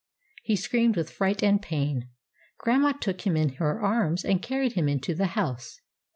[0.41, 2.09] He screamed with fright and pain.
[2.57, 5.79] Grandma took him in her arms and carried him into the house.